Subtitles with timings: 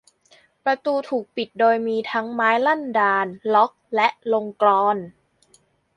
[0.63, 4.97] ประตูถูกปิดโดยมีทั้งไม้ลั่นดาล ล็อค และลงกลอน